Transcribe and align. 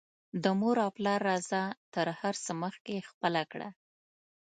د 0.43 0.45
مور 0.59 0.77
او 0.85 0.89
پلار 0.97 1.19
رضاء 1.29 1.69
تر 1.93 2.07
هر 2.19 2.35
څه 2.43 2.51
مخکې 2.63 3.07
خپله 3.09 3.41
کړه 3.51 3.69